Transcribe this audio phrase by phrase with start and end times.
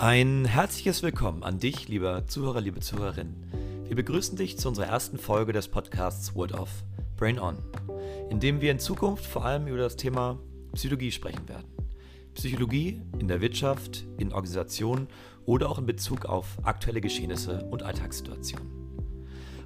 [0.00, 3.34] Ein herzliches Willkommen an dich, lieber Zuhörer, liebe Zuhörerin.
[3.84, 6.70] Wir begrüßen dich zu unserer ersten Folge des Podcasts Word of
[7.18, 7.58] Brain On,
[8.30, 10.38] in dem wir in Zukunft vor allem über das Thema
[10.72, 11.66] Psychologie sprechen werden.
[12.32, 15.06] Psychologie in der Wirtschaft, in Organisationen
[15.44, 18.72] oder auch in Bezug auf aktuelle Geschehnisse und Alltagssituationen.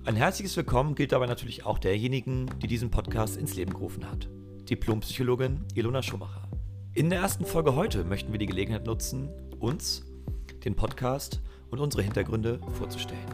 [0.05, 4.29] Ein herzliches Willkommen gilt dabei natürlich auch derjenigen, die diesen Podcast ins Leben gerufen hat.
[4.69, 6.49] Diplompsychologin Ilona Schumacher.
[6.93, 9.29] In der ersten Folge heute möchten wir die Gelegenheit nutzen,
[9.61, 10.05] uns,
[10.65, 13.27] den Podcast und unsere Hintergründe vorzustellen.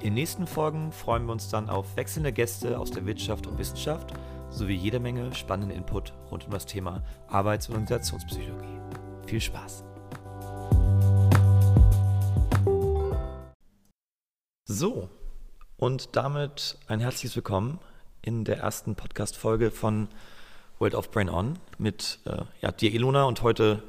[0.00, 4.12] In nächsten Folgen freuen wir uns dann auf wechselnde Gäste aus der Wirtschaft und Wissenschaft
[4.50, 8.80] sowie jede Menge spannenden Input rund um das Thema Arbeits- und Organisationspsychologie.
[9.26, 9.84] Viel Spaß!
[14.64, 15.08] So,
[15.78, 17.78] und damit ein herzliches Willkommen
[18.20, 20.08] in der ersten Podcast-Folge von
[20.78, 23.82] World of Brain On mit äh, ja, dir, Ilona, und heute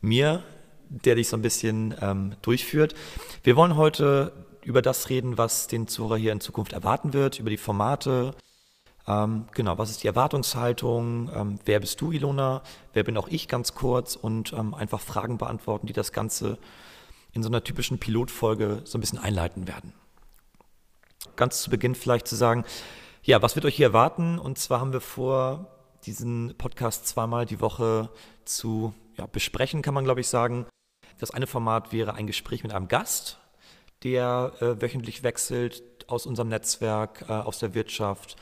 [0.00, 0.42] mir,
[0.88, 2.94] der dich so ein bisschen ähm, durchführt.
[3.42, 7.50] Wir wollen heute über das reden, was den Zuhörer hier in Zukunft erwarten wird, über
[7.50, 8.34] die Formate.
[9.06, 11.30] Ähm, genau, was ist die Erwartungshaltung?
[11.34, 12.62] Ähm, wer bist du, Ilona?
[12.92, 14.16] Wer bin auch ich ganz kurz?
[14.16, 16.58] Und ähm, einfach Fragen beantworten, die das Ganze
[17.32, 19.92] in so einer typischen Pilotfolge so ein bisschen einleiten werden
[21.36, 22.64] ganz zu Beginn vielleicht zu sagen,
[23.22, 24.38] ja, was wird euch hier erwarten?
[24.38, 25.66] Und zwar haben wir vor,
[26.04, 28.10] diesen Podcast zweimal die Woche
[28.44, 30.66] zu ja, besprechen, kann man glaube ich sagen.
[31.18, 33.38] Das eine Format wäre ein Gespräch mit einem Gast,
[34.02, 38.36] der äh, wöchentlich wechselt aus unserem Netzwerk, äh, aus der Wirtschaft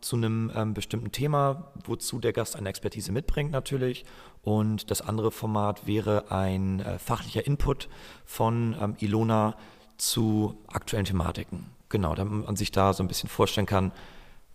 [0.00, 4.04] zu einem ähm, bestimmten Thema, wozu der Gast eine Expertise mitbringt natürlich.
[4.42, 7.88] Und das andere Format wäre ein äh, fachlicher Input
[8.24, 9.56] von ähm, Ilona
[9.98, 11.66] zu aktuellen Thematiken.
[11.88, 13.92] Genau, damit man sich da so ein bisschen vorstellen kann,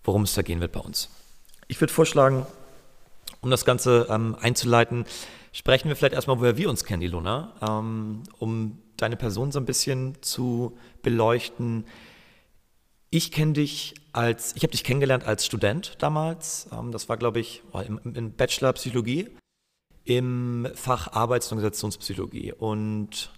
[0.04, 1.10] worum es da gehen wird bei uns.
[1.68, 2.46] Ich würde vorschlagen,
[3.42, 5.06] um das Ganze ähm, einzuleiten,
[5.56, 9.66] sprechen wir vielleicht erstmal, woher wir uns kennen, Ilona, ähm, um deine Person so ein
[9.66, 11.86] bisschen zu beleuchten.
[13.10, 16.68] Ich kenne dich als, ich habe dich kennengelernt als Student damals.
[16.74, 19.30] Ähm, das war, glaube ich, oh, im, im, Bachelor Psychologie
[20.04, 22.52] im Fach Arbeits- und Organisationspsychologie.
[22.52, 23.32] Und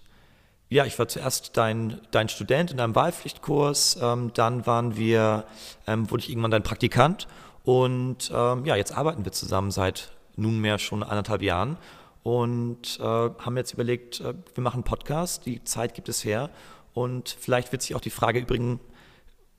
[0.70, 5.44] ja, ich war zuerst dein, dein Student in einem Wahlpflichtkurs, ähm, dann waren wir,
[5.86, 7.28] ähm, wurde ich irgendwann dein Praktikant
[7.62, 11.78] und ähm, ja, jetzt arbeiten wir zusammen seit nunmehr schon anderthalb Jahren
[12.22, 16.50] und äh, haben jetzt überlegt, äh, wir machen einen Podcast, die Zeit gibt es her
[16.94, 18.80] und vielleicht wird sich auch die Frage übrigens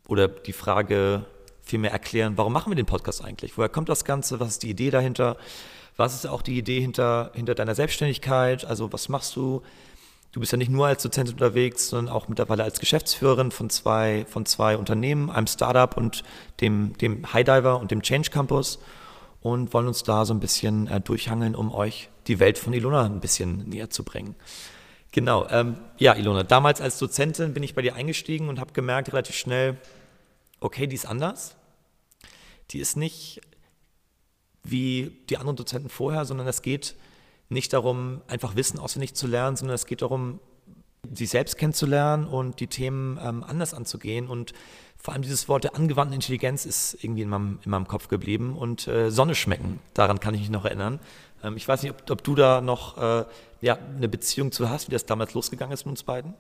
[0.08, 1.26] oder die Frage
[1.62, 3.58] vielmehr erklären, warum machen wir den Podcast eigentlich?
[3.58, 4.40] Woher kommt das Ganze?
[4.40, 5.38] Was ist die Idee dahinter?
[5.96, 8.66] Was ist auch die Idee hinter, hinter deiner Selbstständigkeit?
[8.66, 9.62] Also was machst du?
[10.32, 14.26] Du bist ja nicht nur als Dozent unterwegs, sondern auch mittlerweile als Geschäftsführerin von zwei,
[14.28, 16.24] von zwei Unternehmen, einem Startup und
[16.62, 18.80] dem, dem Highdiver und dem Change Campus
[19.42, 23.06] und wollen uns da so ein bisschen äh, durchhangeln, um euch die Welt von Ilona
[23.06, 24.36] ein bisschen näher zu bringen.
[25.12, 29.12] Genau, ähm, ja, Ilona, damals als Dozentin bin ich bei dir eingestiegen und habe gemerkt
[29.12, 29.78] relativ schnell,
[30.60, 31.56] okay, die ist anders.
[32.72, 33.42] Die ist nicht
[34.64, 36.96] wie die anderen Dozenten vorher, sondern es geht
[37.48, 40.40] nicht darum, einfach Wissen auswendig zu lernen, sondern es geht darum,
[41.14, 44.28] sich selbst kennenzulernen und die Themen ähm, anders anzugehen.
[44.28, 44.54] Und
[44.98, 48.58] vor allem dieses Wort der angewandten Intelligenz ist irgendwie in meinem, in meinem Kopf geblieben.
[48.58, 51.00] Und äh, Sonne schmecken, daran kann ich mich noch erinnern.
[51.44, 53.26] Ähm, ich weiß nicht, ob, ob du da noch äh,
[53.62, 56.34] ja, eine Beziehung zu hast, wie das damals losgegangen ist mit uns beiden.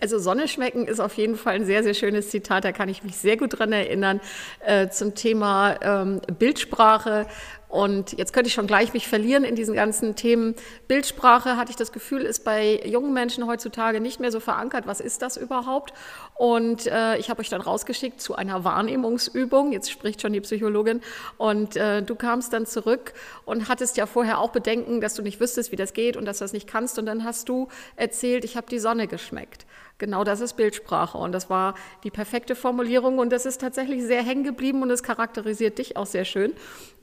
[0.00, 3.02] Also Sonne schmecken ist auf jeden Fall ein sehr, sehr schönes Zitat, da kann ich
[3.02, 4.20] mich sehr gut dran erinnern,
[4.60, 7.26] äh, zum Thema ähm, Bildsprache.
[7.70, 10.56] Und jetzt könnte ich schon gleich mich verlieren in diesen ganzen Themen.
[10.88, 14.88] Bildsprache, hatte ich das Gefühl, ist bei jungen Menschen heutzutage nicht mehr so verankert.
[14.88, 15.94] Was ist das überhaupt?
[16.34, 19.70] Und äh, ich habe euch dann rausgeschickt zu einer Wahrnehmungsübung.
[19.70, 21.00] Jetzt spricht schon die Psychologin.
[21.38, 23.12] Und äh, du kamst dann zurück
[23.44, 26.38] und hattest ja vorher auch Bedenken, dass du nicht wüsstest, wie das geht und dass
[26.38, 26.98] du das nicht kannst.
[26.98, 29.64] Und dann hast du erzählt, ich habe die Sonne geschmeckt.
[30.00, 31.74] Genau das ist Bildsprache und das war
[32.04, 36.06] die perfekte Formulierung und das ist tatsächlich sehr hängen geblieben und es charakterisiert dich auch
[36.06, 36.54] sehr schön.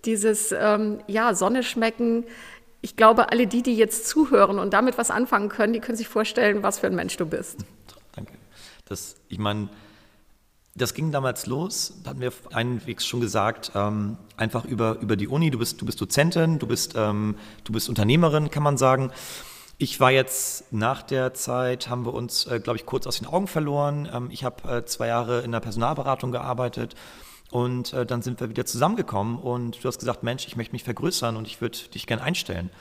[0.03, 2.26] Dieses ähm, ja Sonne schmecken.
[2.82, 6.08] Ich glaube, alle die, die jetzt zuhören und damit was anfangen können, die können sich
[6.08, 7.59] vorstellen, was für ein Mensch du bist.
[8.16, 8.34] Danke.
[8.85, 9.70] Das, ich meine,
[10.73, 15.52] das ging damals los, hatten wir einwegs schon gesagt, ähm, einfach über, über die Uni.
[15.52, 19.11] Du bist, du bist Dozentin, du bist, ähm, du bist Unternehmerin, kann man sagen.
[19.79, 23.28] Ich war jetzt nach der Zeit, haben wir uns, äh, glaube ich, kurz aus den
[23.28, 24.09] Augen verloren.
[24.12, 26.96] Ähm, ich habe äh, zwei Jahre in der Personalberatung gearbeitet
[27.52, 30.84] und äh, dann sind wir wieder zusammengekommen und du hast gesagt, Mensch, ich möchte mich
[30.84, 32.72] vergrößern und ich würde dich gerne einstellen.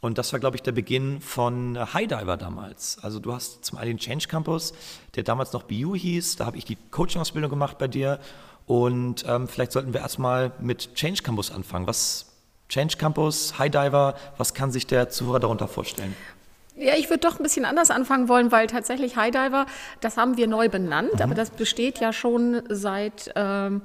[0.00, 2.98] Und das war, glaube ich, der Beginn von äh, Highdiver damals.
[3.02, 4.72] Also du hast zum einen den Change Campus,
[5.16, 8.20] der damals noch BU hieß, da habe ich die Coaching-Ausbildung gemacht bei dir.
[8.66, 11.88] Und ähm, vielleicht sollten wir erstmal mit Change Campus anfangen.
[11.88, 12.26] Was
[12.68, 16.14] Change Campus, Highdiver, was kann sich der Zuhörer darunter vorstellen?
[16.76, 19.66] Ja, ich würde doch ein bisschen anders anfangen wollen, weil tatsächlich High Diver,
[20.00, 21.22] das haben wir neu benannt, mhm.
[21.22, 23.82] aber das besteht ja schon seit ähm,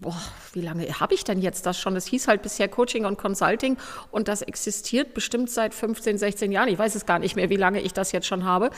[0.00, 0.16] boah,
[0.52, 1.94] wie lange habe ich denn jetzt das schon?
[1.96, 3.76] Es hieß halt bisher Coaching und Consulting
[4.10, 6.68] und das existiert bestimmt seit 15, 16 Jahren.
[6.68, 8.70] Ich weiß es gar nicht mehr, wie lange ich das jetzt schon habe.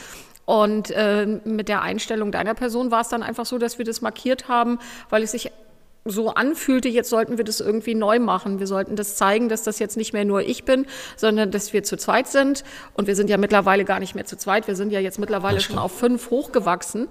[0.45, 4.01] Und äh, mit der Einstellung deiner Person war es dann einfach so, dass wir das
[4.01, 4.79] markiert haben,
[5.09, 5.51] weil es sich
[6.05, 8.59] so anfühlte, jetzt sollten wir das irgendwie neu machen.
[8.59, 10.85] Wir sollten das zeigen, dass das jetzt nicht mehr nur ich bin,
[11.15, 12.63] sondern dass wir zu zweit sind.
[12.93, 14.67] Und wir sind ja mittlerweile gar nicht mehr zu zweit.
[14.67, 17.07] Wir sind ja jetzt mittlerweile schon auf fünf hochgewachsen.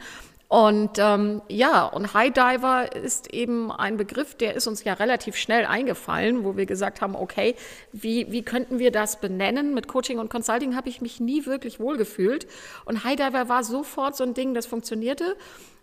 [0.52, 5.34] Und ähm, ja, und High Diver ist eben ein Begriff, der ist uns ja relativ
[5.34, 7.54] schnell eingefallen, wo wir gesagt haben, okay,
[7.92, 9.72] wie, wie könnten wir das benennen?
[9.72, 12.46] Mit Coaching und Consulting habe ich mich nie wirklich wohlgefühlt.
[12.84, 15.36] Und High Diver war sofort so ein Ding, das funktionierte.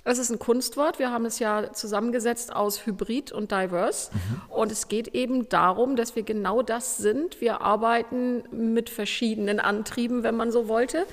[0.10, 0.98] Es ist ein Kunstwort.
[0.98, 4.10] Wir haben es ja zusammengesetzt aus Hybrid und Diverse.
[4.12, 4.42] Mhm.
[4.52, 7.42] Und es geht eben darum, dass wir genau das sind.
[7.42, 11.06] Wir arbeiten mit verschiedenen Antrieben, wenn man so wollte.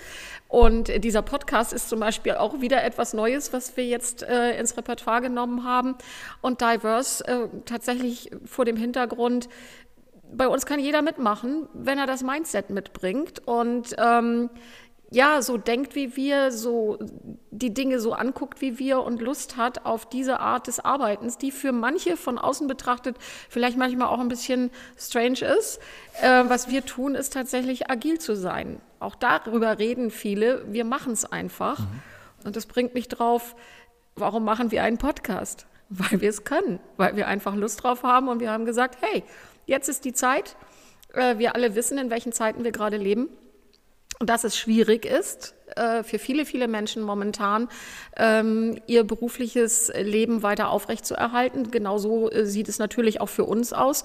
[0.48, 4.76] Und dieser Podcast ist zum Beispiel auch wieder etwas Neues, was wir jetzt äh, ins
[4.76, 5.96] Repertoire genommen haben.
[6.40, 9.48] Und Diverse äh, tatsächlich vor dem Hintergrund,
[10.32, 13.46] bei uns kann jeder mitmachen, wenn er das Mindset mitbringt.
[13.46, 14.50] Und ähm,
[15.10, 16.98] ja, so denkt wie wir, so
[17.50, 21.52] die Dinge so anguckt wie wir und Lust hat auf diese Art des Arbeitens, die
[21.52, 23.16] für manche von außen betrachtet
[23.48, 25.78] vielleicht manchmal auch ein bisschen strange ist.
[26.20, 28.80] Äh, was wir tun, ist tatsächlich agil zu sein.
[28.98, 30.64] Auch darüber reden viele.
[30.72, 31.78] Wir machen es einfach.
[31.78, 32.02] Mhm.
[32.44, 33.54] Und das bringt mich drauf,
[34.16, 35.66] warum machen wir einen Podcast?
[35.88, 39.22] Weil wir es können, weil wir einfach Lust drauf haben und wir haben gesagt, hey,
[39.66, 40.56] jetzt ist die Zeit.
[41.14, 43.28] Äh, wir alle wissen, in welchen Zeiten wir gerade leben
[44.20, 47.68] dass es schwierig ist äh, für viele, viele Menschen momentan,
[48.16, 51.70] ähm, ihr berufliches Leben weiter aufrechtzuerhalten.
[51.70, 54.04] Genauso äh, sieht es natürlich auch für uns aus.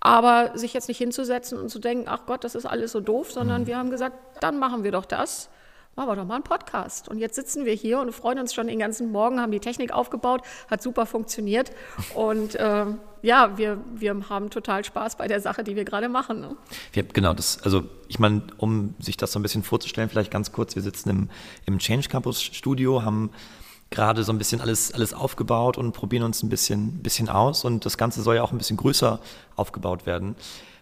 [0.00, 3.32] Aber sich jetzt nicht hinzusetzen und zu denken, ach Gott, das ist alles so doof,
[3.32, 3.66] sondern mhm.
[3.66, 5.48] wir haben gesagt, dann machen wir doch das
[5.96, 7.08] machen wir doch mal einen Podcast.
[7.08, 9.92] Und jetzt sitzen wir hier und freuen uns schon den ganzen Morgen, haben die Technik
[9.92, 11.72] aufgebaut, hat super funktioniert.
[12.14, 12.84] Und äh,
[13.22, 16.40] ja, wir, wir haben total Spaß bei der Sache, die wir gerade machen.
[16.40, 16.56] Ne?
[16.92, 20.52] Wir, genau, das, also ich meine, um sich das so ein bisschen vorzustellen, vielleicht ganz
[20.52, 21.30] kurz, wir sitzen im,
[21.64, 23.30] im Change Campus Studio, haben
[23.88, 27.64] gerade so ein bisschen alles, alles aufgebaut und probieren uns ein bisschen, bisschen aus.
[27.64, 29.18] Und das Ganze soll ja auch ein bisschen größer
[29.54, 30.36] aufgebaut werden.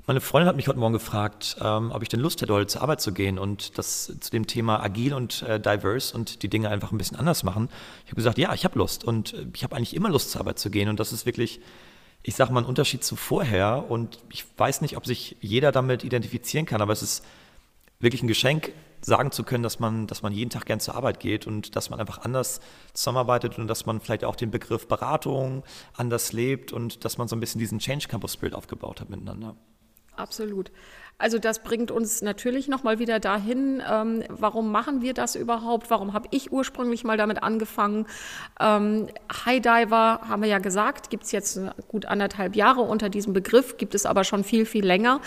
[0.07, 2.83] Meine Freundin hat mich heute Morgen gefragt, ähm, ob ich denn Lust hätte, heute zur
[2.83, 6.69] Arbeit zu gehen und das zu dem Thema agil und äh, diverse und die Dinge
[6.69, 7.71] einfach ein bisschen anders machen.
[8.05, 10.43] Ich habe gesagt, ja, ich habe Lust und äh, ich habe eigentlich immer Lust, zur
[10.43, 11.59] Arbeit zu gehen und das ist wirklich,
[12.23, 16.05] ich sage mal, ein Unterschied zu vorher und ich weiß nicht, ob sich jeder damit
[16.05, 17.25] identifizieren kann, aber es ist
[17.99, 21.19] wirklich ein Geschenk, sagen zu können, dass man, dass man jeden Tag gern zur Arbeit
[21.19, 22.61] geht und dass man einfach anders
[22.93, 25.63] zusammenarbeitet und dass man vielleicht auch den Begriff Beratung
[25.95, 29.57] anders lebt und dass man so ein bisschen diesen Change Campus Spirit aufgebaut hat miteinander.
[30.17, 30.71] Absolut.
[31.17, 35.89] Also das bringt uns natürlich nochmal wieder dahin, ähm, warum machen wir das überhaupt?
[35.89, 38.07] Warum habe ich ursprünglich mal damit angefangen?
[38.61, 39.07] Ähm,
[39.47, 43.77] High Diver, haben wir ja gesagt, gibt es jetzt gut anderthalb Jahre unter diesem Begriff,
[43.77, 45.21] gibt es aber schon viel, viel länger.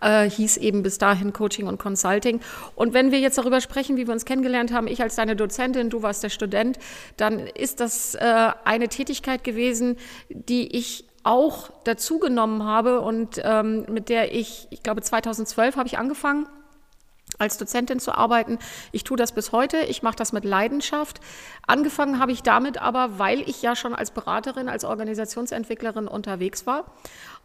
[0.00, 2.40] Äh, hieß eben bis dahin Coaching und Consulting.
[2.76, 5.90] Und wenn wir jetzt darüber sprechen, wie wir uns kennengelernt haben, ich als deine Dozentin,
[5.90, 6.78] du warst der Student,
[7.16, 9.96] dann ist das äh, eine Tätigkeit gewesen,
[10.28, 15.98] die ich auch dazugenommen habe und ähm, mit der ich, ich glaube 2012 habe ich
[15.98, 16.46] angefangen
[17.38, 18.58] als Dozentin zu arbeiten.
[18.92, 19.78] Ich tue das bis heute.
[19.78, 21.20] Ich mache das mit Leidenschaft.
[21.66, 26.84] Angefangen habe ich damit aber, weil ich ja schon als Beraterin, als Organisationsentwicklerin unterwegs war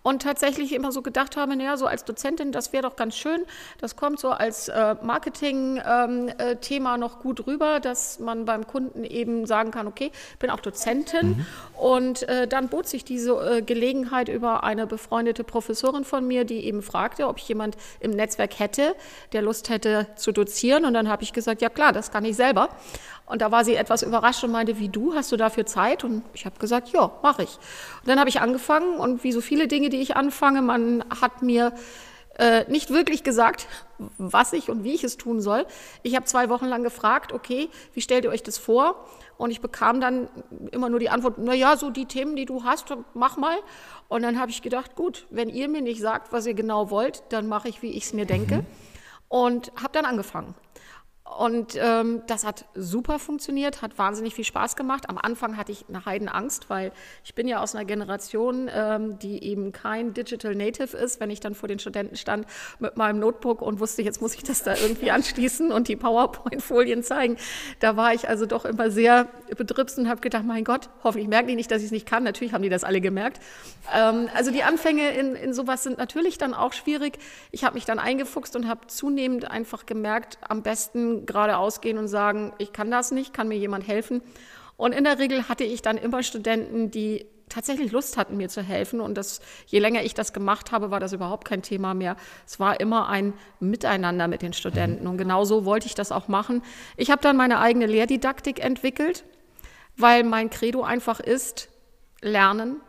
[0.03, 3.41] und tatsächlich immer so gedacht habe, naja, so als Dozentin, das wäre doch ganz schön.
[3.79, 9.03] Das kommt so als äh, Marketing-Thema ähm, äh, noch gut rüber, dass man beim Kunden
[9.03, 11.29] eben sagen kann, okay, ich bin auch Dozentin.
[11.29, 11.45] Mhm.
[11.77, 16.65] Und äh, dann bot sich diese äh, Gelegenheit über eine befreundete Professorin von mir, die
[16.65, 18.95] eben fragte, ob ich jemand im Netzwerk hätte,
[19.33, 20.85] der Lust hätte zu dozieren.
[20.85, 22.69] Und dann habe ich gesagt, ja klar, das kann ich selber.
[23.27, 26.03] Und da war sie etwas überrascht und meinte, wie du, hast du dafür Zeit?
[26.03, 27.57] Und ich habe gesagt, ja, mache ich.
[28.01, 31.41] Und dann habe ich angefangen und wie so viele Dinge, die ich anfange, man hat
[31.41, 31.73] mir
[32.37, 33.67] äh, nicht wirklich gesagt,
[34.17, 35.65] was ich und wie ich es tun soll.
[36.03, 39.07] Ich habe zwei Wochen lang gefragt, okay, wie stellt ihr euch das vor?
[39.37, 40.29] Und ich bekam dann
[40.71, 43.57] immer nur die Antwort, na ja, so die Themen, die du hast, mach mal.
[44.07, 47.23] Und dann habe ich gedacht, gut, wenn ihr mir nicht sagt, was ihr genau wollt,
[47.29, 48.57] dann mache ich, wie ich es mir denke.
[48.57, 48.65] Mhm.
[49.29, 50.55] Und habe dann angefangen.
[51.35, 55.09] Und ähm, das hat super funktioniert, hat wahnsinnig viel Spaß gemacht.
[55.09, 56.91] Am Anfang hatte ich eine Heidenangst, weil
[57.23, 61.19] ich bin ja aus einer Generation, ähm, die eben kein Digital Native ist.
[61.19, 62.47] Wenn ich dann vor den Studenten stand
[62.79, 67.03] mit meinem Notebook und wusste, jetzt muss ich das da irgendwie anschließen und die PowerPoint-Folien
[67.03, 67.37] zeigen,
[67.81, 71.49] da war ich also doch immer sehr bedrückt und habe gedacht, mein Gott, hoffentlich merken
[71.49, 72.23] die nicht, dass ich es nicht kann.
[72.23, 73.41] Natürlich haben die das alle gemerkt.
[73.93, 77.19] Ähm, also die Anfänge in, in sowas sind natürlich dann auch schwierig.
[77.51, 82.07] Ich habe mich dann eingefuchst und habe zunehmend einfach gemerkt, am besten geradeaus gehen und
[82.07, 84.21] sagen, ich kann das nicht, kann mir jemand helfen.
[84.75, 88.61] Und in der Regel hatte ich dann immer Studenten, die tatsächlich Lust hatten, mir zu
[88.61, 88.99] helfen.
[88.99, 92.15] Und das, je länger ich das gemacht habe, war das überhaupt kein Thema mehr.
[92.45, 95.07] Es war immer ein Miteinander mit den Studenten.
[95.07, 96.61] Und genau so wollte ich das auch machen.
[96.97, 99.23] Ich habe dann meine eigene Lehrdidaktik entwickelt,
[99.95, 101.69] weil mein Credo einfach ist,
[102.21, 102.81] Lernen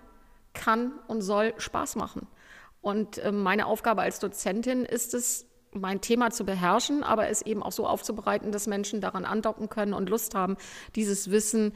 [0.55, 2.27] kann und soll Spaß machen.
[2.81, 7.63] Und äh, meine Aufgabe als Dozentin ist es, mein Thema zu beherrschen, aber es eben
[7.63, 10.57] auch so aufzubereiten, dass Menschen daran andocken können und Lust haben,
[10.95, 11.73] dieses Wissen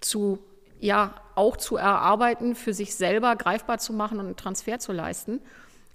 [0.00, 0.38] zu,
[0.80, 5.40] ja, auch zu erarbeiten, für sich selber greifbar zu machen und einen Transfer zu leisten.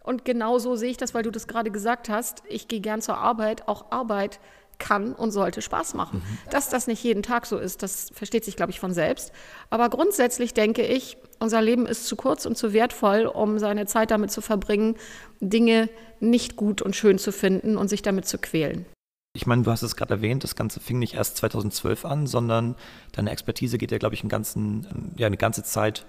[0.04, 2.44] Und genau so sehe ich das, weil du das gerade gesagt hast.
[2.48, 3.68] Ich gehe gern zur Arbeit.
[3.68, 4.40] Auch Arbeit
[4.82, 6.22] kann und sollte Spaß machen.
[6.26, 6.50] Mhm.
[6.50, 9.32] Dass das nicht jeden Tag so ist, das versteht sich, glaube ich, von selbst.
[9.70, 14.12] Aber grundsätzlich denke ich, unser Leben ist zu kurz und zu wertvoll, um seine Zeit
[14.12, 14.96] damit zu verbringen,
[15.40, 18.86] Dinge nicht gut und schön zu finden und sich damit zu quälen.
[19.34, 22.76] Ich meine, du hast es gerade erwähnt, das Ganze fing nicht erst 2012 an, sondern
[23.14, 26.06] deine Expertise geht ja, glaube ich, ganzen, ja, eine ganze Zeit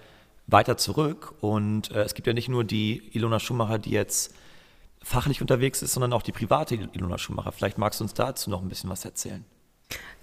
[0.49, 1.35] weiter zurück.
[1.41, 4.35] Und äh, es gibt ja nicht nur die Ilona Schumacher, die jetzt
[5.05, 7.53] fachlich unterwegs ist, sondern auch die private Ilona Schumacher.
[7.53, 9.45] Vielleicht magst du uns dazu noch ein bisschen was erzählen.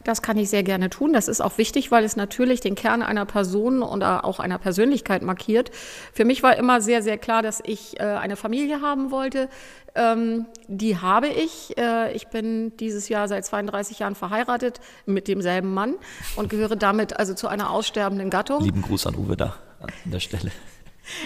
[0.03, 1.11] Das kann ich sehr gerne tun.
[1.11, 5.21] Das ist auch wichtig, weil es natürlich den Kern einer Person oder auch einer Persönlichkeit
[5.21, 5.71] markiert.
[6.13, 9.49] Für mich war immer sehr, sehr klar, dass ich äh, eine Familie haben wollte.
[9.95, 11.77] Ähm, die habe ich.
[11.77, 15.95] Äh, ich bin dieses Jahr seit 32 Jahren verheiratet mit demselben Mann
[16.37, 18.63] und gehöre damit also zu einer aussterbenden Gattung.
[18.63, 20.51] Lieben Gruß an Uwe da an der Stelle.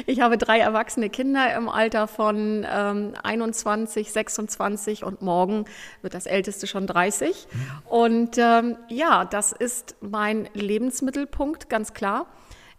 [0.05, 5.65] Ich habe drei erwachsene Kinder im Alter von ähm, 21, 26 und morgen
[6.01, 7.47] wird das älteste schon 30.
[7.85, 12.27] Und ähm, ja, das ist mein Lebensmittelpunkt, ganz klar.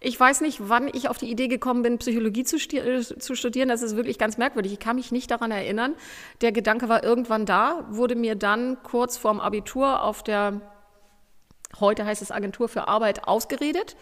[0.06, 3.70] Ich weiß nicht, wann ich auf die Idee gekommen bin, Psychologie zu, zu, studieren.
[3.70, 4.74] Das ist wirklich ganz merkwürdig.
[4.74, 5.94] Ich kann mich nicht daran erinnern.
[6.42, 10.60] Der Gedanke war irgendwann da, wurde mir dann kurz vorm Abitur auf der,
[11.80, 13.96] heute heißt es Agentur für Arbeit, ausgeredet.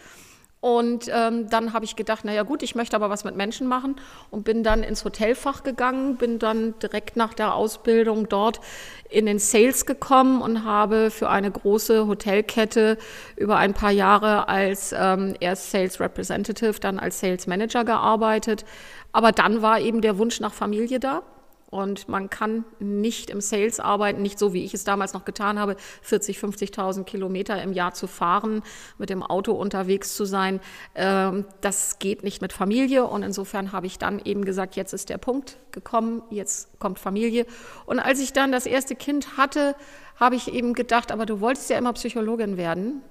[0.63, 3.97] Und ähm, dann habe ich gedacht, naja gut, ich möchte aber was mit Menschen machen
[4.31, 8.61] und bin dann ins Hotelfach gegangen, bin dann direkt nach der Ausbildung dort
[9.09, 12.97] in den Sales gekommen und habe für eine große Hotelkette
[13.35, 18.63] über ein paar Jahre als ähm, erst Sales Representative, dann als Sales Manager gearbeitet.
[19.11, 21.23] Aber dann war eben der Wunsch nach Familie da.
[21.73, 25.57] Und man kann nicht im Sales arbeiten, nicht so wie ich es damals noch getan
[25.57, 28.61] habe, 40, 50.000 Kilometer im Jahr zu fahren,
[28.99, 30.59] mit dem Auto unterwegs zu sein.
[30.93, 33.05] Ähm, das geht nicht mit Familie.
[33.05, 37.47] Und insofern habe ich dann eben gesagt, jetzt ist der Punkt gekommen, jetzt kommt Familie.
[37.87, 39.75] Und als ich dann das erste Kind hatte,
[40.17, 43.01] habe ich eben gedacht, aber du wolltest ja immer Psychologin werden.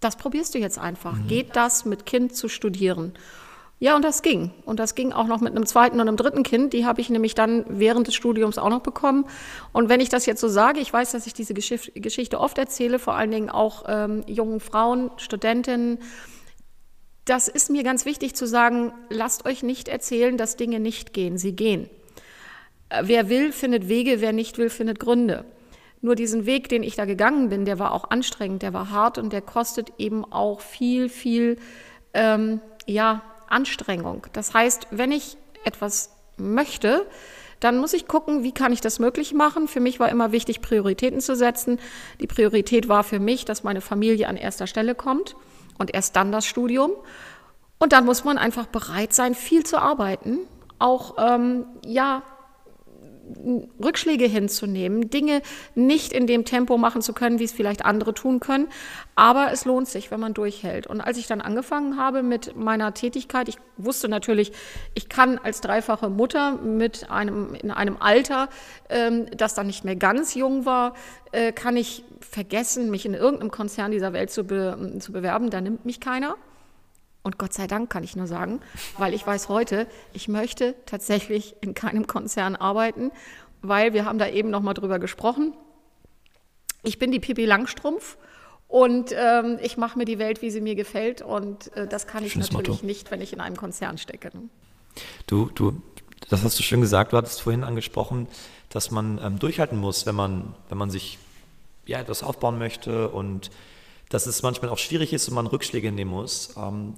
[0.00, 1.14] Das probierst du jetzt einfach.
[1.14, 1.28] Mhm.
[1.28, 3.14] Geht das mit Kind zu studieren?
[3.78, 4.52] Ja, und das ging.
[4.64, 6.72] Und das ging auch noch mit einem zweiten und einem dritten Kind.
[6.72, 9.26] Die habe ich nämlich dann während des Studiums auch noch bekommen.
[9.72, 12.98] Und wenn ich das jetzt so sage, ich weiß, dass ich diese Geschichte oft erzähle,
[12.98, 15.98] vor allen Dingen auch ähm, jungen Frauen, Studentinnen.
[17.26, 21.36] Das ist mir ganz wichtig zu sagen, lasst euch nicht erzählen, dass Dinge nicht gehen.
[21.36, 21.90] Sie gehen.
[22.88, 25.44] Äh, wer will, findet Wege, wer nicht will, findet Gründe.
[26.00, 29.18] Nur diesen Weg, den ich da gegangen bin, der war auch anstrengend, der war hart
[29.18, 31.58] und der kostet eben auch viel, viel,
[32.14, 34.26] ähm, ja, Anstrengung.
[34.32, 37.06] Das heißt, wenn ich etwas möchte,
[37.60, 39.68] dann muss ich gucken, wie kann ich das möglich machen.
[39.68, 41.78] Für mich war immer wichtig, Prioritäten zu setzen.
[42.20, 45.36] Die Priorität war für mich, dass meine Familie an erster Stelle kommt
[45.78, 46.92] und erst dann das Studium.
[47.78, 50.38] Und dann muss man einfach bereit sein, viel zu arbeiten,
[50.78, 52.22] auch ähm, ja
[53.82, 55.42] Rückschläge hinzunehmen, Dinge
[55.74, 58.68] nicht in dem Tempo machen zu können, wie es vielleicht andere tun können.
[59.14, 60.86] Aber es lohnt sich, wenn man durchhält.
[60.86, 64.52] Und als ich dann angefangen habe mit meiner Tätigkeit, ich wusste natürlich,
[64.94, 68.48] ich kann als dreifache Mutter mit einem, in einem Alter,
[68.88, 70.94] ähm, das dann nicht mehr ganz jung war,
[71.32, 75.50] äh, kann ich vergessen, mich in irgendeinem Konzern dieser Welt zu, be, zu bewerben.
[75.50, 76.36] Da nimmt mich keiner.
[77.26, 78.60] Und Gott sei Dank kann ich nur sagen,
[78.98, 83.10] weil ich weiß heute, ich möchte tatsächlich in keinem Konzern arbeiten,
[83.62, 85.52] weil wir haben da eben noch mal drüber gesprochen.
[86.84, 88.16] Ich bin die Pippi Langstrumpf
[88.68, 91.20] und ähm, ich mache mir die Welt, wie sie mir gefällt.
[91.20, 92.86] Und äh, das kann ich Schönes natürlich Motto.
[92.86, 94.30] nicht, wenn ich in einem Konzern stecke.
[95.26, 95.82] Du, du,
[96.30, 97.12] das hast du schön gesagt.
[97.12, 98.28] Du hattest vorhin angesprochen,
[98.68, 101.18] dass man ähm, durchhalten muss, wenn man, wenn man sich
[101.86, 103.50] ja, etwas aufbauen möchte und
[104.10, 106.54] dass es manchmal auch schwierig ist und man Rückschläge nehmen muss.
[106.56, 106.94] Ähm,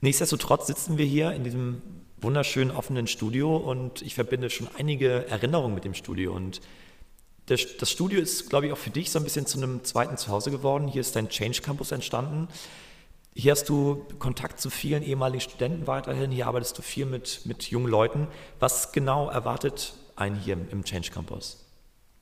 [0.00, 1.82] nichtsdestotrotz sitzen wir hier in diesem
[2.20, 6.60] wunderschönen offenen Studio und ich verbinde schon einige Erinnerungen mit dem Studio und
[7.46, 10.52] das, Studio ist, glaube ich, auch für dich so ein bisschen zu einem zweiten Zuhause
[10.52, 10.86] geworden.
[10.86, 12.46] Hier ist dein Change Campus entstanden.
[13.34, 16.30] Hier hast du Kontakt zu vielen ehemaligen Studenten weiterhin.
[16.30, 18.28] Hier arbeitest du viel mit, mit jungen Leuten.
[18.60, 21.69] Was genau erwartet einen hier im Change Campus?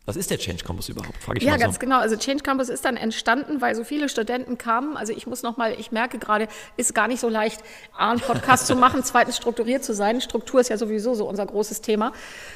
[0.08, 1.22] Was ist der Change Campus überhaupt?
[1.22, 1.64] Frage ich ja, mal so.
[1.66, 1.98] ganz genau.
[1.98, 4.96] Also Change Campus ist dann entstanden, weil so viele Studenten kamen.
[4.96, 6.48] Also ich muss noch mal, ich merke gerade,
[6.78, 7.60] ist gar nicht so leicht,
[7.94, 10.22] A, einen Podcast zu machen, zweitens strukturiert zu sein.
[10.22, 12.14] Struktur ist ja sowieso so unser großes Thema.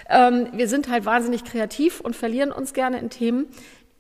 [0.09, 3.49] Ähm, wir sind halt wahnsinnig kreativ und verlieren uns gerne in Themen.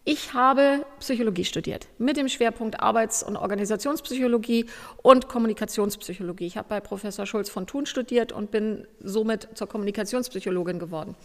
[0.06, 4.64] Ich habe Psychologie studiert mit dem Schwerpunkt Arbeits- und Organisationspsychologie
[5.02, 6.46] und Kommunikationspsychologie.
[6.46, 11.16] Ich habe bei Professor Schulz von Thun studiert und bin somit zur Kommunikationspsychologin geworden.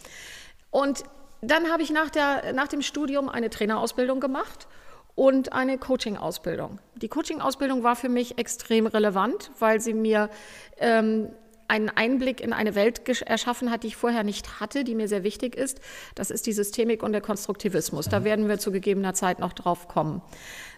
[0.70, 1.04] Und
[1.40, 4.66] dann habe ich nach, der, nach dem Studium eine Trainerausbildung gemacht
[5.14, 6.78] und eine Coaching-Ausbildung.
[6.96, 10.30] Die Coaching-Ausbildung war für mich extrem relevant, weil sie mir
[10.78, 11.30] ähm,
[11.68, 15.22] einen Einblick in eine Welt erschaffen hat, die ich vorher nicht hatte, die mir sehr
[15.22, 15.80] wichtig ist.
[16.14, 18.08] Das ist die Systemik und der Konstruktivismus.
[18.08, 20.22] Da werden wir zu gegebener Zeit noch drauf kommen.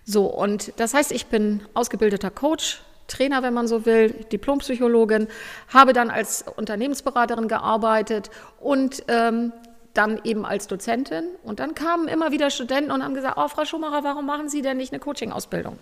[0.05, 5.29] So, und das heißt, ich bin ausgebildeter Coach, Trainer, wenn man so will, Diplompsychologin,
[5.69, 9.52] habe dann als Unternehmensberaterin gearbeitet und ähm,
[9.94, 11.25] dann eben als Dozentin.
[11.42, 14.62] Und dann kamen immer wieder Studenten und haben gesagt, oh, Frau Schumacher, warum machen Sie
[14.62, 15.78] denn nicht eine Coaching-Ausbildung?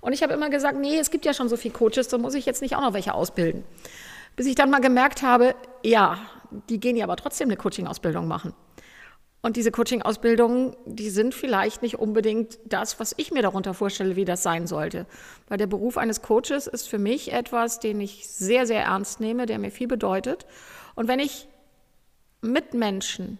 [0.00, 2.34] Und ich habe immer gesagt, nee, es gibt ja schon so viele Coaches, da muss
[2.34, 3.64] ich jetzt nicht auch noch welche ausbilden.
[4.36, 6.18] Bis ich dann mal gemerkt habe, ja,
[6.68, 8.54] die gehen ja aber trotzdem eine Coaching-Ausbildung machen.
[9.44, 14.24] Und diese Coaching-Ausbildungen, die sind vielleicht nicht unbedingt das, was ich mir darunter vorstelle, wie
[14.24, 15.04] das sein sollte.
[15.48, 19.44] Weil der Beruf eines Coaches ist für mich etwas, den ich sehr, sehr ernst nehme,
[19.44, 20.46] der mir viel bedeutet.
[20.94, 21.46] Und wenn ich
[22.44, 23.38] mit Menschen,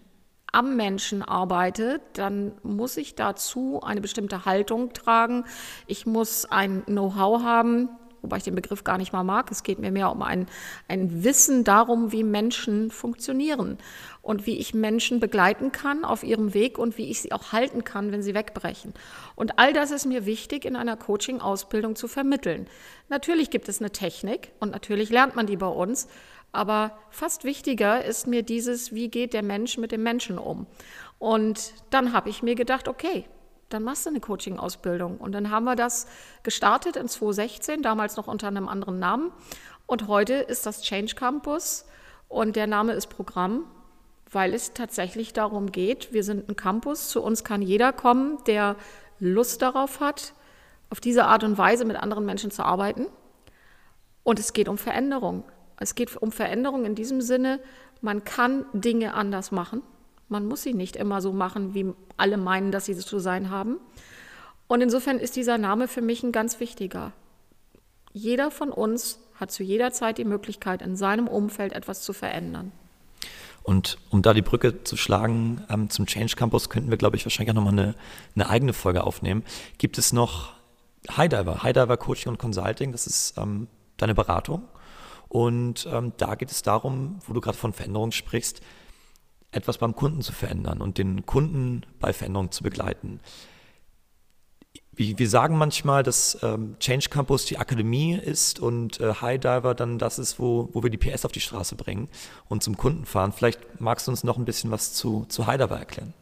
[0.55, 5.45] am Menschen arbeite, dann muss ich dazu eine bestimmte Haltung tragen.
[5.87, 7.89] Ich muss ein Know-how haben,
[8.23, 9.51] wobei ich den Begriff gar nicht mal mag.
[9.51, 10.47] Es geht mir mehr um ein,
[10.87, 13.79] ein Wissen darum, wie Menschen funktionieren
[14.23, 17.83] und wie ich Menschen begleiten kann auf ihrem Weg und wie ich sie auch halten
[17.83, 18.95] kann, wenn sie wegbrechen.
[19.35, 22.69] Und all das ist mir wichtig in einer Coaching-Ausbildung zu vermitteln.
[23.09, 26.09] Natürlich gibt es eine Technik und natürlich lernt man die bei uns,
[26.55, 30.67] aber fast wichtiger ist mir dieses, wie geht der Mensch mit dem Menschen um.
[31.19, 33.27] Und dann habe ich mir gedacht, okay,
[33.69, 35.19] dann machst du eine Coaching-Ausbildung.
[35.19, 36.07] Und dann haben wir das
[36.43, 39.33] gestartet in 2016, damals noch unter einem anderen Namen.
[39.87, 41.85] Und heute ist das Change Campus
[42.29, 43.65] und der Name ist Programm,
[44.31, 48.77] weil es tatsächlich darum geht, wir sind ein Campus, zu uns kann jeder kommen, der
[49.21, 50.35] Lust darauf hat,
[50.91, 53.07] auf diese Art und Weise mit anderen Menschen zu arbeiten.
[54.23, 55.45] Und es geht um Veränderung.
[55.79, 57.61] Es geht um Veränderung in diesem Sinne,
[58.01, 59.83] man kann Dinge anders machen.
[60.29, 63.79] Man muss sie nicht immer so machen, wie alle meinen, dass sie zu sein haben.
[64.67, 67.13] Und insofern ist dieser Name für mich ein ganz wichtiger.
[68.13, 72.73] Jeder von uns hat zu jeder Zeit die Möglichkeit, in seinem Umfeld etwas zu verändern.
[73.63, 77.25] Und um da die Brücke zu schlagen ähm, zum Change Campus, könnten wir, glaube ich,
[77.25, 77.95] wahrscheinlich auch nochmal eine,
[78.35, 79.43] eine eigene Folge aufnehmen.
[79.79, 80.53] Gibt es noch
[81.17, 84.69] Highdiver, Highdiver Coaching und Consulting, das ist ähm, deine Beratung?
[85.35, 88.61] Und ähm, da geht es darum, wo du gerade von Veränderung sprichst,
[89.51, 93.19] etwas beim Kunden zu verändern und den Kunden bei Veränderung zu begleiten.
[94.93, 99.99] Wir, sagen manchmal, dass ähm, Change Campus die Akademie ist und äh, High Diver dann
[99.99, 102.09] das ist, wo, wo wir die PS auf die Straße bringen
[102.49, 103.33] und zum Kunden fahren.
[103.33, 106.15] Vielleicht magst du uns noch ein bisschen was zu, zu High Diver erklären.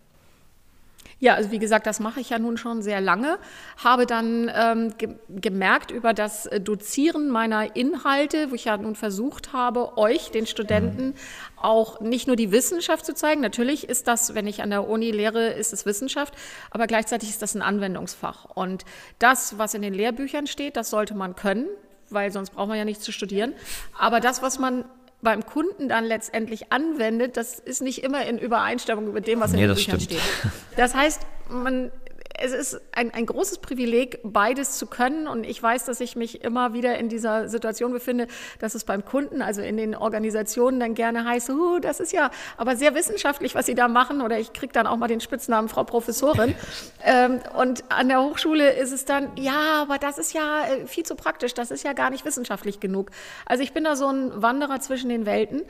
[1.23, 3.39] Ja, also wie gesagt, das mache ich ja nun schon sehr lange.
[3.77, 8.97] Habe dann ähm, ge gemerkt über das äh, Dozieren meiner Inhalte, wo ich ja nun
[8.97, 11.15] versucht habe, euch, den Studenten, mhm.
[11.55, 13.41] auch nicht nur die Wissenschaft zu zeigen.
[13.41, 16.35] Natürlich ist das, wenn ich an der Uni lehre, ist es Wissenschaft,
[16.73, 18.47] aber gleichzeitig ist das ein Anwendungsfach.
[18.47, 18.85] Und
[19.21, 21.69] das, was in den Lehrbüchern steht, das sollte man können,
[22.11, 23.55] weil sonst braucht man ja nichts zu studieren.
[23.97, 24.85] Aber das, was man
[25.23, 29.61] beim Kunden dann letztendlich anwendet, das ist nicht immer in Übereinstimmung mit dem, was in
[29.61, 30.21] nee, den Büchern stimmt.
[30.21, 30.53] steht.
[30.77, 31.93] Das heißt, man
[32.39, 35.27] es ist ein, ein großes Privileg, beides zu können.
[35.27, 38.27] Und ich weiß, dass ich mich immer wieder in dieser Situation befinde,
[38.59, 42.31] dass es beim Kunden, also in den Organisationen, dann gerne heißt, uh, das ist ja
[42.57, 44.21] aber sehr wissenschaftlich, was Sie da machen.
[44.23, 46.55] Oder ich kriege dann auch mal den Spitznamen Frau Professorin.
[47.05, 51.05] ähm, und an der Hochschule ist es dann, ja, aber das ist ja äh, viel
[51.05, 53.11] zu praktisch, das ist ja gar nicht wissenschaftlich genug.
[53.47, 55.63] Also ich bin da so ein Wanderer zwischen den Welten.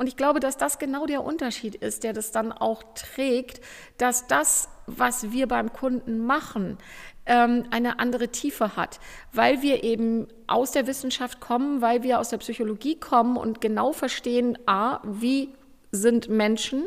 [0.00, 3.60] Und ich glaube, dass das genau der Unterschied ist, der das dann auch trägt,
[3.98, 6.78] dass das, was wir beim Kunden machen,
[7.26, 8.98] ähm, eine andere Tiefe hat,
[9.34, 13.92] weil wir eben aus der Wissenschaft kommen, weil wir aus der Psychologie kommen und genau
[13.92, 15.50] verstehen, a, wie
[15.92, 16.84] sind Menschen,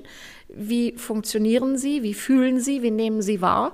[0.47, 3.73] wie funktionieren sie, wie fühlen sie, wie nehmen sie wahr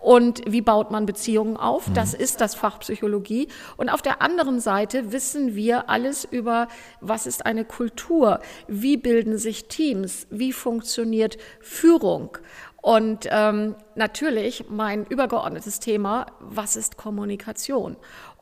[0.00, 1.88] und wie baut man Beziehungen auf.
[1.88, 1.94] Mhm.
[1.94, 3.48] Das ist das Fach Psychologie.
[3.76, 6.68] Und auf der anderen Seite wissen wir alles über,
[7.00, 12.38] was ist eine Kultur, wie bilden sich Teams, wie funktioniert Führung.
[12.80, 17.96] Und ähm, natürlich mein übergeordnetes Thema, was ist Kommunikation?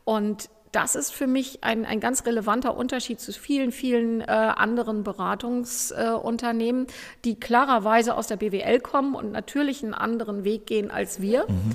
[0.05, 5.05] Und das ist für mich ein, ein ganz relevanter Unterschied zu vielen, vielen äh, anderen
[5.05, 6.93] Beratungsunternehmen, äh,
[7.25, 11.47] die klarerweise aus der BWL kommen und natürlich einen anderen Weg gehen als wir.
[11.49, 11.73] Mhm.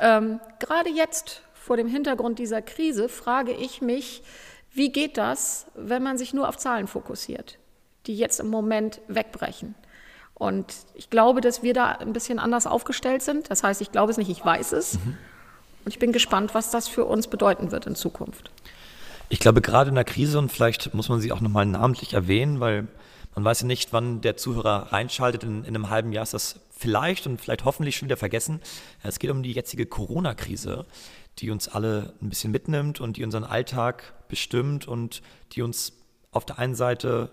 [0.00, 4.22] Ähm, gerade jetzt vor dem Hintergrund dieser Krise frage ich mich,
[4.72, 7.58] wie geht das, wenn man sich nur auf Zahlen fokussiert,
[8.06, 9.74] die jetzt im Moment wegbrechen?
[10.34, 13.50] Und ich glaube, dass wir da ein bisschen anders aufgestellt sind.
[13.50, 14.94] Das heißt, ich glaube es nicht, ich weiß es.
[14.94, 15.18] Mhm.
[15.84, 18.50] Und ich bin gespannt, was das für uns bedeuten wird in Zukunft.
[19.28, 22.60] Ich glaube, gerade in der Krise, und vielleicht muss man sie auch nochmal namentlich erwähnen,
[22.60, 22.88] weil
[23.34, 25.44] man weiß ja nicht, wann der Zuhörer reinschaltet.
[25.44, 28.60] In, in, einem halben Jahr ist das vielleicht und vielleicht hoffentlich schon wieder vergessen.
[29.02, 30.84] Es geht um die jetzige Corona-Krise,
[31.38, 35.92] die uns alle ein bisschen mitnimmt und die unseren Alltag bestimmt und die uns
[36.32, 37.30] auf der einen Seite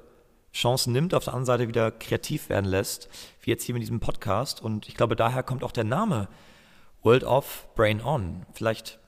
[0.54, 3.10] Chancen nimmt, auf der anderen Seite wieder kreativ werden lässt,
[3.42, 4.62] wie jetzt hier mit diesem Podcast.
[4.62, 6.28] Und ich glaube, daher kommt auch der Name
[7.08, 8.46] World of Brain On.
[8.52, 9.00] Vielleicht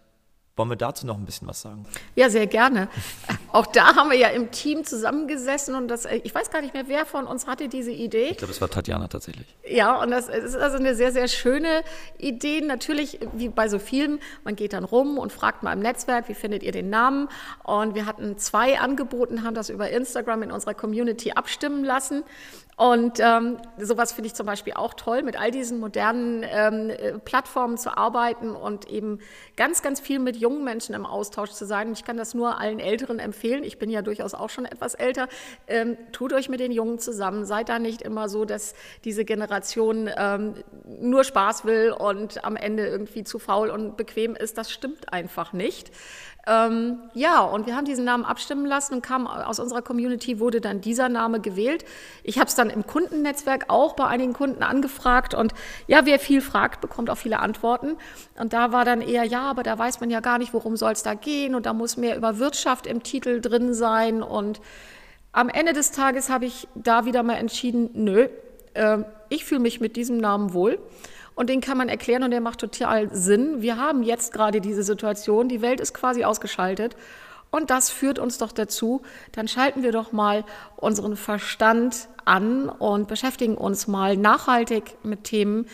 [0.56, 1.86] wollen wir dazu noch ein bisschen was sagen?
[2.16, 2.88] Ja, sehr gerne.
[3.52, 6.88] Auch da haben wir ja im Team zusammengesessen und das, ich weiß gar nicht mehr,
[6.88, 8.30] wer von uns hatte diese Idee.
[8.30, 9.48] Ich glaube, es war Tatjana tatsächlich.
[9.68, 11.84] Ja, und das ist also eine sehr, sehr schöne
[12.18, 12.62] Idee.
[12.62, 16.34] Natürlich, wie bei so vielen, man geht dann rum und fragt mal im Netzwerk, wie
[16.36, 17.28] findet ihr den Namen?
[17.64, 22.24] Und wir hatten zwei angeboten, haben das über Instagram in unserer Community abstimmen lassen.
[22.80, 27.20] Und ähm, sowas finde ich zum Beispiel auch toll, mit all diesen modernen ähm, äh,
[27.20, 29.20] Plattformen zu arbeiten und eben
[29.58, 31.92] ganz, ganz viel mit jungen Menschen im Austausch zu sein.
[31.92, 33.39] Ich kann das nur allen Älteren empfehlen.
[33.44, 35.28] Ich bin ja durchaus auch schon etwas älter.
[35.68, 37.46] Ähm, tut euch mit den Jungen zusammen.
[37.46, 38.74] Seid da nicht immer so, dass
[39.04, 44.58] diese Generation ähm, nur Spaß will und am Ende irgendwie zu faul und bequem ist.
[44.58, 45.92] Das stimmt einfach nicht.
[46.48, 50.62] Ähm, ja, und wir haben diesen Namen abstimmen lassen und kam aus unserer Community wurde
[50.62, 51.84] dann dieser Name gewählt.
[52.24, 55.54] Ich habe es dann im Kundennetzwerk auch bei einigen Kunden angefragt und
[55.88, 57.98] ja, wer viel fragt, bekommt auch viele Antworten.
[58.40, 60.94] Und da war dann eher, ja, aber da weiß man ja gar nicht, worum soll
[60.94, 64.24] es da gehen und da muss mehr über Wirtschaft im Titel drin sein.
[64.24, 64.62] Und
[65.34, 68.30] am Ende des Tages habe ich da wieder mal entschieden, nö,
[68.74, 68.98] äh,
[69.28, 70.80] ich fühle mich mit diesem Namen wohl
[71.40, 73.62] und den kann man erklären und der macht total Sinn.
[73.62, 76.98] Wir haben jetzt gerade diese Situation, die Welt ist quasi ausgeschaltet
[77.50, 80.44] und das führt uns doch dazu, dann schalten wir doch mal
[80.76, 85.66] unseren Verstand an und beschäftigen uns mal nachhaltig mit Themen,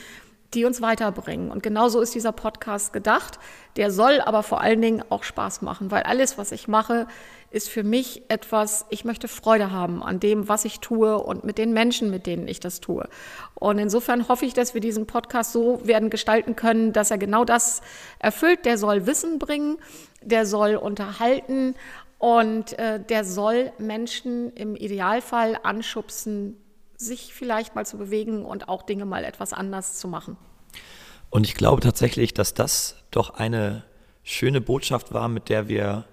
[0.53, 1.49] die uns weiterbringen.
[1.49, 3.39] Und genauso ist dieser Podcast gedacht.
[3.75, 7.07] Der soll aber vor allen Dingen auch Spaß machen, weil alles, was ich mache,
[7.51, 11.57] ist für mich etwas, ich möchte Freude haben an dem, was ich tue und mit
[11.57, 13.07] den Menschen, mit denen ich das tue.
[13.53, 17.45] Und insofern hoffe ich, dass wir diesen Podcast so werden gestalten können, dass er genau
[17.45, 17.81] das
[18.19, 18.65] erfüllt.
[18.65, 19.77] Der soll Wissen bringen,
[20.21, 21.75] der soll unterhalten
[22.17, 26.57] und äh, der soll Menschen im Idealfall anschubsen,
[26.97, 30.37] sich vielleicht mal zu bewegen und auch Dinge mal etwas anders zu machen.
[31.29, 33.83] Und ich glaube tatsächlich, dass das doch eine
[34.23, 36.05] schöne Botschaft war, mit der wir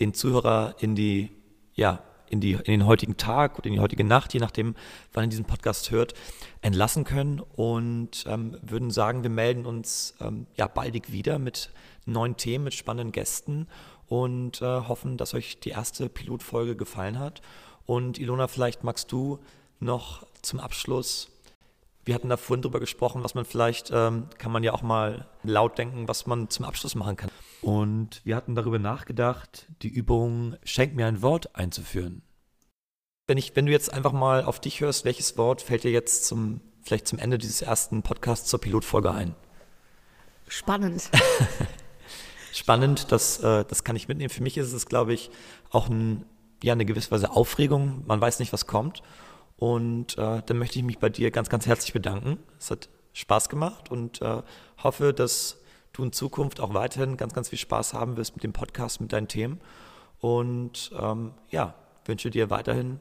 [0.00, 1.30] den Zuhörer in die,
[1.74, 4.74] ja, in, die, in den heutigen Tag oder in die heutige Nacht, je nachdem,
[5.12, 6.14] wann ihr diesen Podcast hört,
[6.62, 11.70] entlassen können und ähm, würden sagen, wir melden uns ähm, ja baldig wieder mit
[12.06, 13.66] neuen Themen, mit spannenden Gästen
[14.06, 17.42] und äh, hoffen, dass euch die erste Pilotfolge gefallen hat.
[17.86, 19.40] Und Ilona, vielleicht magst du
[19.80, 21.30] noch zum Abschluss.
[22.04, 25.28] Wir hatten da vorhin drüber gesprochen, was man vielleicht, ähm, kann man ja auch mal
[25.42, 27.30] laut denken, was man zum Abschluss machen kann.
[27.62, 32.22] Und wir hatten darüber nachgedacht, die Übung Schenk mir ein Wort einzuführen.
[33.26, 36.24] Wenn, ich, wenn du jetzt einfach mal auf dich hörst, welches Wort fällt dir jetzt
[36.24, 39.34] zum, vielleicht zum Ende dieses ersten Podcasts zur Pilotfolge ein?
[40.48, 41.10] Spannend.
[42.52, 44.30] Spannend, das, äh, das kann ich mitnehmen.
[44.30, 45.30] Für mich ist es, glaube ich,
[45.70, 46.24] auch ein,
[46.62, 48.02] ja, eine gewisse Weise Aufregung.
[48.06, 49.02] Man weiß nicht, was kommt.
[49.56, 52.38] Und äh, dann möchte ich mich bei dir ganz, ganz herzlich bedanken.
[52.58, 54.42] Es hat Spaß gemacht und äh,
[54.82, 55.59] hoffe, dass
[55.92, 59.12] du in Zukunft auch weiterhin ganz, ganz viel Spaß haben wirst mit dem Podcast, mit
[59.12, 59.60] deinen Themen.
[60.20, 61.74] Und ähm, ja,
[62.04, 63.00] wünsche dir weiterhin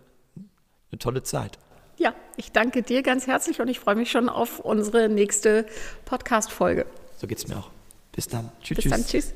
[0.92, 1.58] eine tolle Zeit.
[1.98, 5.66] Ja, ich danke dir ganz herzlich und ich freue mich schon auf unsere nächste
[6.06, 6.86] Podcast-Folge.
[7.18, 7.70] So geht es mir auch.
[8.14, 8.52] Bis dann.
[8.62, 8.78] Tschüss.
[8.78, 8.92] Bis tschüss.
[8.92, 9.06] dann.
[9.06, 9.34] Tschüss.